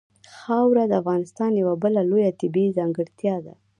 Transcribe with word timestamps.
خاوره 0.37 0.83
د 0.87 0.93
افغانستان 1.01 1.51
یوه 1.61 1.75
بله 1.83 2.01
لویه 2.09 2.31
طبیعي 2.41 2.75
ځانګړتیا 2.77 3.35
ده. 3.45 3.53